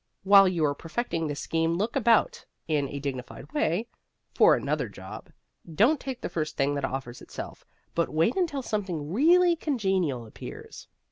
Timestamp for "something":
8.63-9.13